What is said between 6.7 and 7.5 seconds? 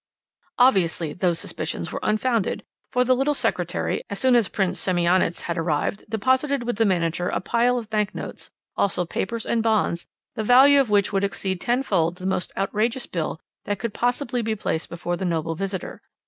the manager a